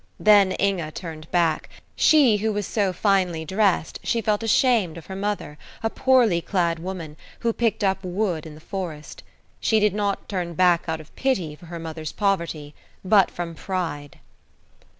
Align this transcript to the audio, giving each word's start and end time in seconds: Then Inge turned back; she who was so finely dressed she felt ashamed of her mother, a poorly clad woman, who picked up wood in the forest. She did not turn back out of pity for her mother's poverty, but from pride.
Then 0.19 0.53
Inge 0.53 0.91
turned 0.95 1.29
back; 1.29 1.69
she 1.95 2.37
who 2.37 2.51
was 2.51 2.65
so 2.65 2.91
finely 2.91 3.45
dressed 3.45 3.99
she 4.01 4.19
felt 4.19 4.41
ashamed 4.41 4.97
of 4.97 5.05
her 5.05 5.15
mother, 5.15 5.59
a 5.83 5.91
poorly 5.91 6.41
clad 6.41 6.79
woman, 6.79 7.15
who 7.41 7.53
picked 7.53 7.83
up 7.83 8.03
wood 8.03 8.47
in 8.47 8.55
the 8.55 8.61
forest. 8.61 9.21
She 9.59 9.79
did 9.79 9.93
not 9.93 10.27
turn 10.27 10.55
back 10.55 10.85
out 10.87 11.01
of 11.01 11.15
pity 11.15 11.53
for 11.55 11.67
her 11.67 11.77
mother's 11.77 12.13
poverty, 12.13 12.73
but 13.05 13.29
from 13.29 13.53
pride. 13.53 14.17